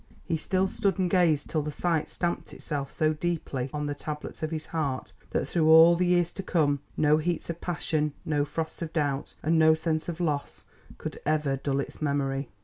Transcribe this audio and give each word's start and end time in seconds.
He 0.23 0.35
still 0.35 0.67
stood 0.67 0.97
and 0.97 1.11
gazed 1.11 1.47
till 1.47 1.61
the 1.61 1.71
sight 1.71 2.09
stamped 2.09 2.55
itself 2.55 2.91
so 2.91 3.13
deeply 3.13 3.69
on 3.71 3.85
the 3.85 3.93
tablets 3.93 4.41
of 4.41 4.49
his 4.49 4.65
heart 4.73 5.13
that 5.29 5.47
through 5.47 5.69
all 5.69 5.95
the 5.95 6.07
years 6.07 6.33
to 6.33 6.41
come 6.41 6.79
no 6.97 7.17
heats 7.17 7.51
of 7.51 7.61
passion, 7.61 8.13
no 8.25 8.43
frosts 8.43 8.81
of 8.81 8.93
doubt, 8.93 9.35
and 9.43 9.59
no 9.59 9.75
sense 9.75 10.09
of 10.09 10.19
loss 10.19 10.63
could 10.97 11.19
ever 11.23 11.55
dull 11.57 11.79
its 11.79 12.01
memory. 12.01 12.49